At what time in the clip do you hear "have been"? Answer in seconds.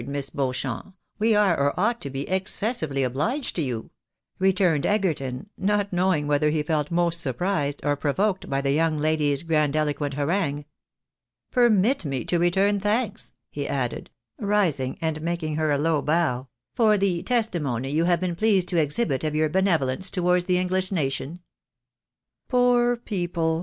18.05-18.33